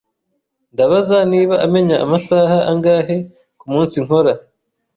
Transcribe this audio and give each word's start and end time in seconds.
Ndabaza 0.73 1.17
niba 1.31 1.55
amenya 1.65 1.95
amasaha 2.05 2.57
angahe 2.71 3.17
kumunsi 3.59 3.95
nkora. 4.05 4.33